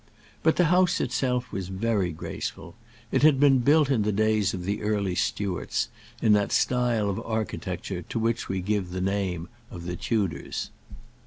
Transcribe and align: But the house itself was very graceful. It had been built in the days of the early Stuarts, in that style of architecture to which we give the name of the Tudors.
But 0.41 0.55
the 0.55 0.65
house 0.73 0.99
itself 0.99 1.51
was 1.51 1.67
very 1.67 2.11
graceful. 2.11 2.73
It 3.11 3.21
had 3.21 3.39
been 3.39 3.59
built 3.59 3.91
in 3.91 4.01
the 4.01 4.11
days 4.11 4.51
of 4.51 4.63
the 4.65 4.81
early 4.81 5.13
Stuarts, 5.13 5.89
in 6.23 6.33
that 6.33 6.51
style 6.51 7.07
of 7.07 7.19
architecture 7.23 8.01
to 8.09 8.17
which 8.17 8.49
we 8.49 8.61
give 8.61 8.89
the 8.89 8.99
name 8.99 9.47
of 9.69 9.83
the 9.85 9.95
Tudors. 9.95 10.71